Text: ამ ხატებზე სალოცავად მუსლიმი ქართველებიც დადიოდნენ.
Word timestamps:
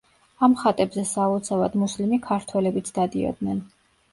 ამ 0.45 0.53
ხატებზე 0.61 1.03
სალოცავად 1.09 1.77
მუსლიმი 1.83 2.19
ქართველებიც 2.31 2.91
დადიოდნენ. 2.99 3.63